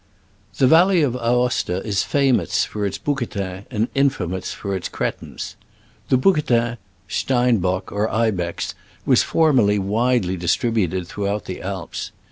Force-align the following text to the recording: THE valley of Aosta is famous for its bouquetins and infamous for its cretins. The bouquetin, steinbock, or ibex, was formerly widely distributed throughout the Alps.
THE 0.57 0.65
valley 0.65 1.03
of 1.03 1.15
Aosta 1.15 1.85
is 1.85 2.01
famous 2.01 2.65
for 2.65 2.87
its 2.87 2.97
bouquetins 2.97 3.67
and 3.69 3.87
infamous 3.93 4.51
for 4.51 4.75
its 4.75 4.89
cretins. 4.89 5.55
The 6.09 6.17
bouquetin, 6.17 6.77
steinbock, 7.07 7.91
or 7.91 8.09
ibex, 8.09 8.73
was 9.05 9.21
formerly 9.21 9.77
widely 9.77 10.37
distributed 10.37 11.05
throughout 11.07 11.45
the 11.45 11.61
Alps. 11.61 12.11